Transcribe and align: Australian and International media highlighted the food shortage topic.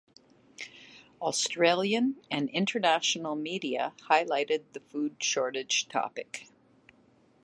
Australian 1.21 2.15
and 2.31 2.49
International 2.49 3.35
media 3.35 3.93
highlighted 4.09 4.63
the 4.73 4.79
food 4.79 5.21
shortage 5.23 5.87
topic. 5.89 6.47